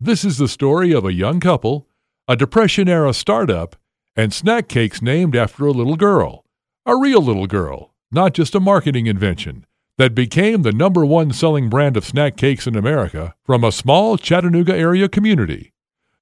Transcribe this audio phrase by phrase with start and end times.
[0.00, 1.88] This is the story of a young couple,
[2.28, 3.74] a Depression era startup,
[4.14, 6.44] and snack cakes named after a little girl.
[6.86, 9.66] A real little girl, not just a marketing invention,
[9.96, 14.16] that became the number one selling brand of snack cakes in America from a small
[14.16, 15.72] Chattanooga area community.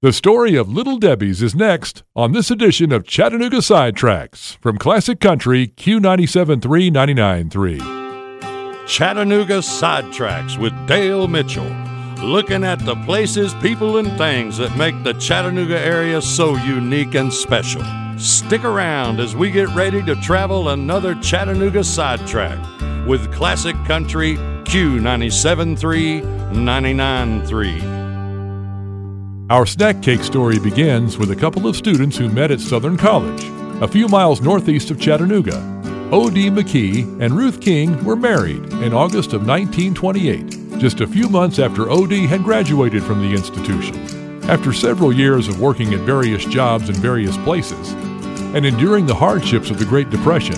[0.00, 5.20] The story of Little Debbie's is next on this edition of Chattanooga Sidetracks from Classic
[5.20, 8.86] Country Q97.3 99.3.
[8.88, 11.95] Chattanooga Sidetracks with Dale Mitchell.
[12.22, 17.32] Looking at the places, people, and things that make the Chattanooga area so unique and
[17.32, 17.82] special.
[18.18, 22.58] Stick around as we get ready to travel another Chattanooga Sidetrack
[23.06, 29.50] with Classic Country Q97.3 99.3.
[29.50, 33.44] Our snack cake story begins with a couple of students who met at Southern College,
[33.82, 35.56] a few miles northeast of Chattanooga.
[36.12, 36.50] O.D.
[36.50, 41.90] McKee and Ruth King were married in August of 1928, just a few months after
[41.90, 42.26] O.D.
[42.26, 43.94] had graduated from the institution.
[44.44, 47.92] After several years of working at various jobs in various places,
[48.54, 50.56] and enduring the hardships of the Great Depression,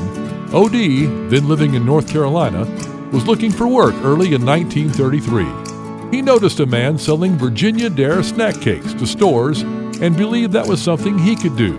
[0.53, 2.65] O.D., then living in North Carolina,
[3.13, 5.69] was looking for work early in 1933
[6.11, 9.61] he noticed a man selling Virginia Dare snack cakes to stores
[10.01, 11.75] and believed that was something he could do.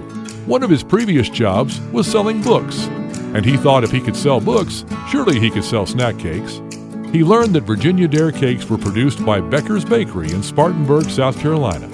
[0.45, 2.85] One of his previous jobs was selling books,
[3.33, 6.61] and he thought if he could sell books, surely he could sell snack cakes.
[7.11, 11.87] He learned that Virginia Dare cakes were produced by Becker's Bakery in Spartanburg, South Carolina.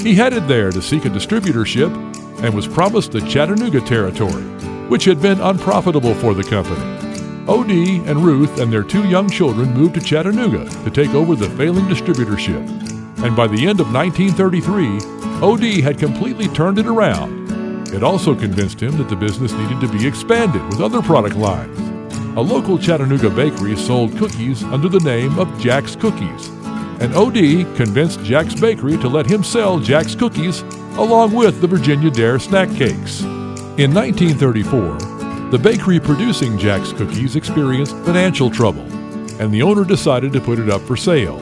[0.00, 1.94] He headed there to seek a distributorship
[2.42, 4.42] and was promised the Chattanooga territory,
[4.88, 6.82] which had been unprofitable for the company.
[7.46, 7.98] O.D.
[8.06, 11.84] and Ruth and their two young children moved to Chattanooga to take over the failing
[11.84, 12.66] distributorship.
[13.22, 15.80] And by the end of 1933, O.D.
[15.80, 17.46] had completely turned it around.
[17.94, 21.95] It also convinced him that the business needed to be expanded with other product lines.
[22.36, 26.48] A local Chattanooga bakery sold cookies under the name of Jack's Cookies,
[27.00, 27.64] and O.D.
[27.76, 30.60] convinced Jack's Bakery to let him sell Jack's Cookies
[30.98, 33.22] along with the Virginia Dare snack cakes.
[33.78, 38.82] In 1934, the bakery producing Jack's cookies experienced financial trouble,
[39.40, 41.40] and the owner decided to put it up for sale.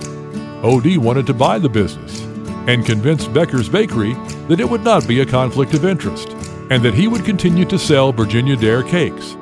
[0.64, 2.20] OD wanted to buy the business
[2.68, 4.14] and convinced Becker's Bakery
[4.46, 6.28] that it would not be a conflict of interest
[6.70, 9.36] and that he would continue to sell Virginia Dare cakes.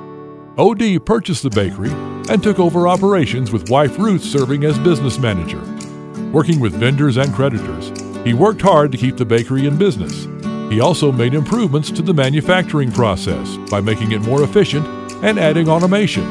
[0.58, 1.90] OD purchased the bakery
[2.32, 5.60] and took over operations with wife Ruth serving as business manager.
[6.30, 7.92] Working with vendors and creditors,
[8.24, 10.26] he worked hard to keep the bakery in business
[10.72, 14.86] he also made improvements to the manufacturing process by making it more efficient
[15.22, 16.24] and adding automation.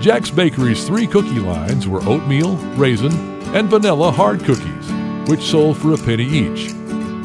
[0.00, 3.12] Jack's Bakery's three cookie lines were oatmeal, raisin,
[3.52, 4.92] and vanilla hard cookies,
[5.28, 6.72] which sold for a penny each.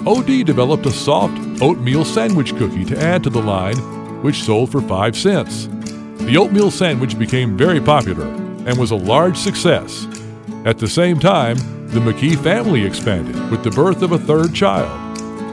[0.08, 3.78] OD developed a soft oatmeal sandwich cookie to add to the line,
[4.24, 5.70] which sold for 5 cents.
[6.30, 10.06] The oatmeal sandwich became very popular and was a large success.
[10.64, 11.56] At the same time,
[11.88, 14.92] the McKee family expanded with the birth of a third child.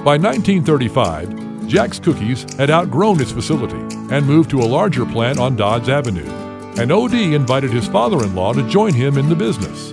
[0.04, 3.78] By 1935, Jack's Cookies had outgrown its facility
[4.14, 6.30] and moved to a larger plant on Dodds Avenue,
[6.78, 9.92] and OD invited his father in law to join him in the business.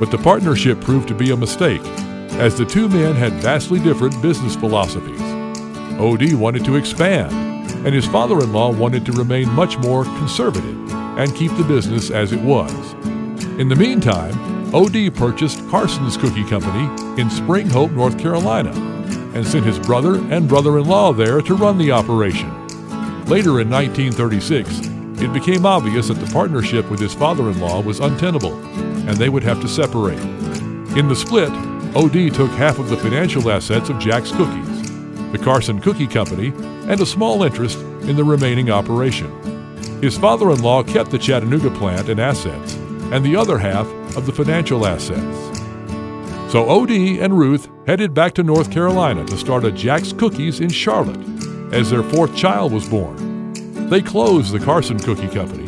[0.00, 1.86] But the partnership proved to be a mistake,
[2.32, 5.22] as the two men had vastly different business philosophies.
[6.00, 10.92] OD wanted to expand, and his father in law wanted to remain much more conservative
[11.18, 12.92] and keep the business as it was.
[13.58, 16.84] In the meantime, OD purchased Carson's Cookie Company
[17.20, 18.72] in Spring Hope, North Carolina
[19.36, 22.50] and sent his brother and brother in law there to run the operation.
[23.26, 24.80] Later in 1936,
[25.20, 28.54] it became obvious that the partnership with his father in law was untenable,
[29.06, 30.18] and they would have to separate.
[30.96, 31.50] In the split,
[31.94, 32.30] O.D.
[32.30, 34.75] took half of the financial assets of Jack's Cookies,
[35.36, 36.48] the Carson Cookie Company,
[36.90, 39.30] and a small interest in the remaining operation.
[40.00, 42.74] His father in law kept the Chattanooga plant and assets,
[43.12, 43.86] and the other half
[44.16, 45.60] of the financial assets.
[46.50, 47.20] So O.D.
[47.20, 51.20] and Ruth headed back to North Carolina to start a Jack's Cookies in Charlotte
[51.72, 53.52] as their fourth child was born.
[53.90, 55.66] They closed the Carson Cookie Company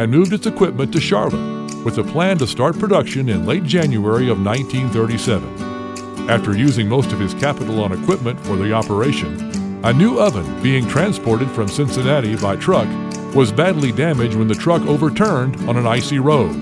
[0.00, 4.30] and moved its equipment to Charlotte with a plan to start production in late January
[4.30, 5.59] of 1937.
[6.30, 9.50] After using most of his capital on equipment for the operation,
[9.84, 12.86] a new oven being transported from Cincinnati by truck
[13.34, 16.52] was badly damaged when the truck overturned on an icy road.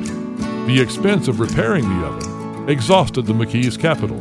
[0.67, 4.19] The expense of repairing the oven exhausted the McKee's capital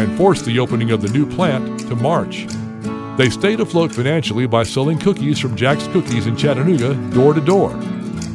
[0.00, 2.48] and forced the opening of the new plant to March.
[3.16, 7.70] They stayed afloat financially by selling cookies from Jack's Cookies in Chattanooga door to door.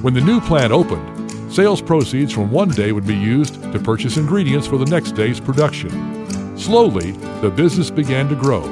[0.02, 4.16] When the new plant opened, sales proceeds from one day would be used to purchase
[4.16, 6.23] ingredients for the next day's production.
[6.56, 7.12] Slowly,
[7.42, 8.64] the business began to grow,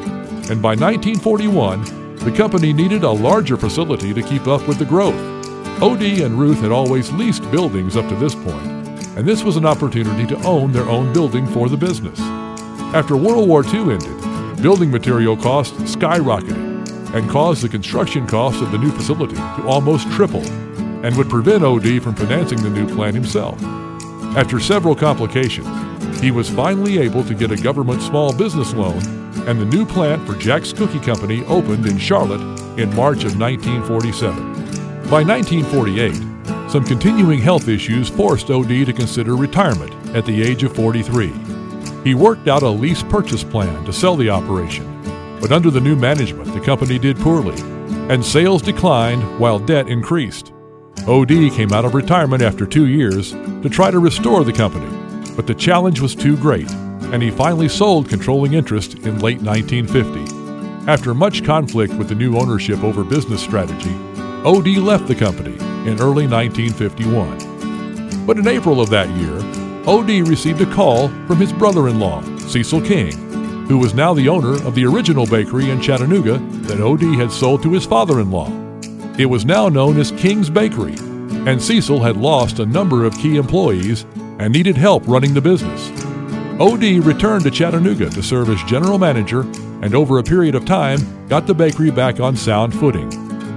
[0.49, 5.15] and by 1941, the company needed a larger facility to keep up with the growth.
[5.81, 8.67] OD and Ruth had always leased buildings up to this point,
[9.17, 12.19] and this was an opportunity to own their own building for the business.
[12.93, 18.71] After World War II ended, building material costs skyrocketed and caused the construction costs of
[18.71, 20.45] the new facility to almost triple
[21.03, 23.61] and would prevent OD from financing the new plant himself.
[24.37, 25.67] After several complications,
[26.21, 29.01] he was finally able to get a government small business loan,
[29.47, 32.41] and the new plant for Jack's Cookie Company opened in Charlotte
[32.79, 34.53] in March of 1947.
[35.09, 40.75] By 1948, some continuing health issues forced OD to consider retirement at the age of
[40.75, 41.33] 43.
[42.03, 44.85] He worked out a lease purchase plan to sell the operation,
[45.41, 47.59] but under the new management, the company did poorly,
[48.09, 50.53] and sales declined while debt increased.
[51.07, 55.00] OD came out of retirement after two years to try to restore the company,
[55.35, 56.69] but the challenge was too great,
[57.11, 60.89] and he finally sold controlling interest in late 1950.
[60.89, 63.93] After much conflict with the new ownership over business strategy,
[64.43, 65.53] OD left the company
[65.87, 68.25] in early 1951.
[68.25, 69.37] But in April of that year,
[69.87, 73.11] OD received a call from his brother in law, Cecil King,
[73.67, 76.37] who was now the owner of the original bakery in Chattanooga
[76.67, 78.51] that OD had sold to his father in law.
[79.17, 80.95] It was now known as King's Bakery,
[81.47, 84.05] and Cecil had lost a number of key employees
[84.41, 85.89] and needed help running the business.
[86.59, 89.43] OD returned to Chattanooga to serve as general manager
[89.81, 93.09] and over a period of time got the bakery back on sound footing.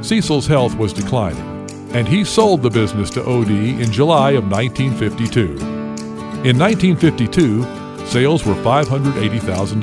[0.02, 5.56] Cecil's health was declining, and he sold the business to OD in July of 1952.
[6.44, 7.62] In 1952,
[8.06, 9.80] sales were $580,000.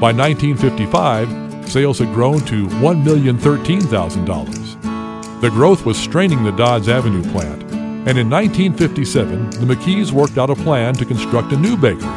[0.00, 5.40] By 1955, sales had grown to $1,013,000.
[5.40, 7.69] The growth was straining the Dodds Avenue plant,
[8.06, 12.08] and in 1957, the McKees worked out a plan to construct a new bakery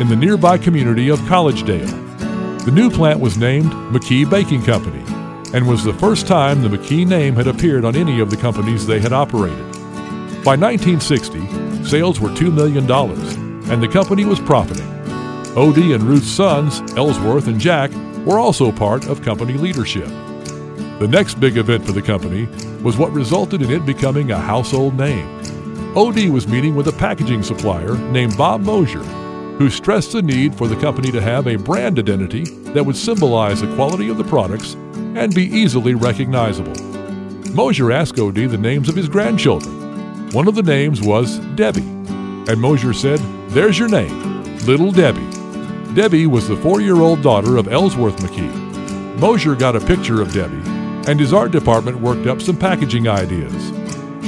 [0.00, 2.64] in the nearby community of Collegedale.
[2.64, 5.04] The new plant was named McKee Baking Company
[5.52, 8.86] and was the first time the McKee name had appeared on any of the companies
[8.86, 9.72] they had operated.
[10.42, 12.90] By 1960, sales were $2 million,
[13.70, 14.88] and the company was profiting.
[15.56, 17.90] OD and Ruth's sons, Ellsworth and Jack,
[18.24, 20.08] were also part of company leadership.
[20.98, 22.46] The next big event for the company
[22.82, 25.28] was what resulted in it becoming a household name.
[25.94, 29.02] OD was meeting with a packaging supplier named Bob Mosier,
[29.58, 33.60] who stressed the need for the company to have a brand identity that would symbolize
[33.60, 34.72] the quality of the products
[35.14, 36.72] and be easily recognizable.
[37.52, 40.30] Mosier asked OD the names of his grandchildren.
[40.30, 45.30] One of the names was Debbie, and Mosier said, There's your name, Little Debbie.
[45.94, 49.18] Debbie was the four year old daughter of Ellsworth McKee.
[49.18, 50.65] Mosier got a picture of Debbie
[51.08, 53.72] and his art department worked up some packaging ideas.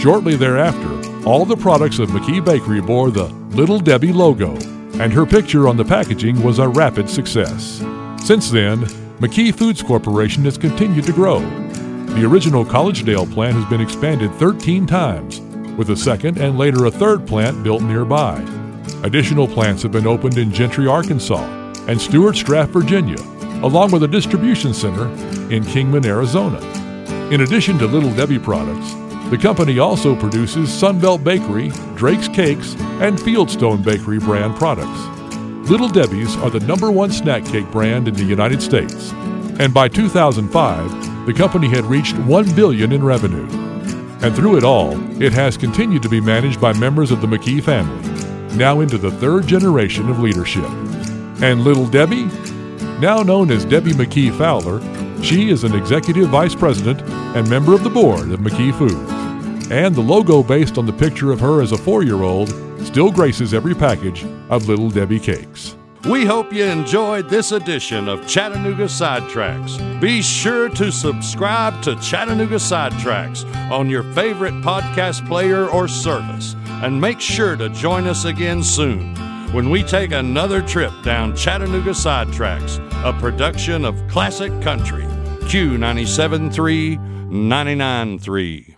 [0.00, 0.94] Shortly thereafter,
[1.26, 4.54] all the products of McKee Bakery bore the Little Debbie logo,
[5.00, 7.82] and her picture on the packaging was a rapid success.
[8.24, 8.84] Since then,
[9.18, 11.40] McKee Foods Corporation has continued to grow.
[11.40, 15.40] The original Collegedale plant has been expanded 13 times,
[15.76, 18.40] with a second and later a third plant built nearby.
[19.02, 21.44] Additional plants have been opened in Gentry, Arkansas,
[21.88, 23.18] and Stuarts Draft, Virginia,
[23.62, 25.08] along with a distribution center
[25.52, 26.60] in Kingman, Arizona.
[27.32, 28.94] In addition to Little Debbie products,
[29.30, 35.00] the company also produces Sunbelt Bakery, Drake's Cakes, and Fieldstone Bakery brand products.
[35.68, 39.12] Little Debbie's are the number one snack cake brand in the United States,
[39.60, 43.46] and by 2005, the company had reached 1 billion in revenue.
[44.22, 47.62] And through it all, it has continued to be managed by members of the McKee
[47.62, 50.64] family, now into the third generation of leadership.
[51.42, 52.30] And Little Debbie
[53.00, 54.80] now known as Debbie McKee Fowler,
[55.22, 57.00] she is an executive vice president
[57.36, 59.70] and member of the board of McKee Foods.
[59.70, 62.48] And the logo based on the picture of her as a four year old
[62.84, 65.76] still graces every package of Little Debbie cakes.
[66.08, 70.00] We hope you enjoyed this edition of Chattanooga Sidetracks.
[70.00, 77.00] Be sure to subscribe to Chattanooga Sidetracks on your favorite podcast player or service, and
[77.00, 79.14] make sure to join us again soon
[79.52, 85.04] when we take another trip down Chattanooga Sidetracks, a production of Classic Country,
[85.48, 88.77] Q973 993.